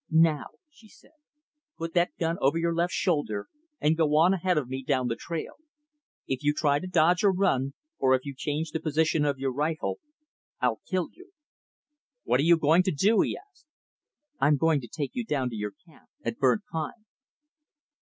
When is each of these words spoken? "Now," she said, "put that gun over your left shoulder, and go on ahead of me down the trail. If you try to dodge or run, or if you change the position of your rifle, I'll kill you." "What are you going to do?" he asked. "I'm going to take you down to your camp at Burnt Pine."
"Now," 0.09 0.45
she 0.67 0.87
said, 0.89 1.11
"put 1.77 1.93
that 1.93 2.17
gun 2.17 2.37
over 2.41 2.57
your 2.57 2.73
left 2.73 2.91
shoulder, 2.91 3.49
and 3.79 3.95
go 3.95 4.15
on 4.17 4.33
ahead 4.33 4.57
of 4.57 4.67
me 4.67 4.81
down 4.81 5.07
the 5.07 5.15
trail. 5.15 5.57
If 6.25 6.43
you 6.43 6.55
try 6.55 6.79
to 6.79 6.87
dodge 6.87 7.23
or 7.23 7.31
run, 7.31 7.75
or 7.99 8.15
if 8.15 8.25
you 8.25 8.33
change 8.35 8.71
the 8.71 8.79
position 8.79 9.25
of 9.25 9.37
your 9.37 9.53
rifle, 9.53 9.99
I'll 10.59 10.81
kill 10.89 11.09
you." 11.13 11.33
"What 12.23 12.39
are 12.39 12.49
you 12.49 12.57
going 12.57 12.81
to 12.81 12.91
do?" 12.91 13.21
he 13.21 13.37
asked. 13.37 13.67
"I'm 14.39 14.57
going 14.57 14.81
to 14.81 14.87
take 14.87 15.11
you 15.13 15.23
down 15.23 15.51
to 15.51 15.55
your 15.55 15.73
camp 15.85 16.09
at 16.25 16.39
Burnt 16.39 16.63
Pine." 16.71 17.05